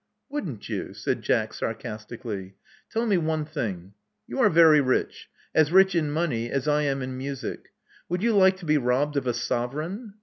""Wouldn't 0.31 0.67
you.?" 0.67 0.95
said 0.95 1.21
Jack, 1.21 1.53
sarcastically. 1.53 2.55
"Tell 2.89 3.05
me 3.05 3.17
one 3.19 3.45
thmg. 3.45 3.91
You 4.25 4.39
are 4.39 4.49
very 4.49 4.81
rich— 4.81 5.29
as 5.53 5.71
rich 5.71 5.93
in 5.93 6.11
money 6.11 6.49
as 6.49 6.67
I 6.67 6.81
am 6.81 7.03
in 7.03 7.15
music. 7.15 7.69
Would 8.09 8.23
you 8.23 8.35
like 8.35 8.57
to 8.57 8.65
be 8.65 8.79
robbed 8.79 9.15
of 9.15 9.27
a 9.27 9.33
sovereign?" 9.35 10.15